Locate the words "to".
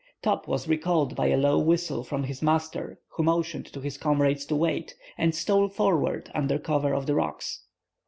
3.67-3.79, 4.45-4.55